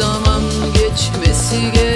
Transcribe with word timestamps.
zaman 0.00 0.42
geçmesi 0.74 1.72
gerek 1.74 1.93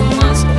must 0.00 0.49